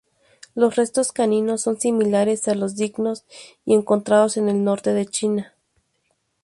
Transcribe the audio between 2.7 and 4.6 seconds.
Dingos encontrados en